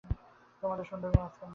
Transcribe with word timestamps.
তোমাদের 0.63 0.85
সুন্দরী 0.85 1.15
রাজকন্যা। 1.17 1.49